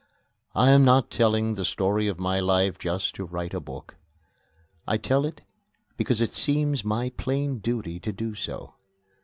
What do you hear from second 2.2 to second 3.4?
life just to